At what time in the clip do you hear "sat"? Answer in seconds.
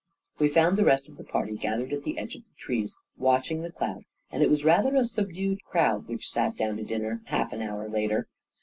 6.31-6.57